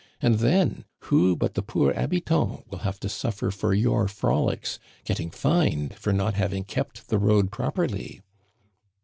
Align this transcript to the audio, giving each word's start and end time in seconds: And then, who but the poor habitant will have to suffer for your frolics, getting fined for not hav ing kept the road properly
And 0.19 0.39
then, 0.39 0.85
who 1.01 1.35
but 1.35 1.53
the 1.53 1.61
poor 1.61 1.93
habitant 1.93 2.67
will 2.71 2.79
have 2.79 2.99
to 3.01 3.07
suffer 3.07 3.51
for 3.51 3.71
your 3.71 4.07
frolics, 4.07 4.79
getting 5.05 5.29
fined 5.29 5.93
for 5.93 6.11
not 6.11 6.33
hav 6.33 6.55
ing 6.55 6.63
kept 6.63 7.09
the 7.09 7.19
road 7.19 7.51
properly 7.51 8.23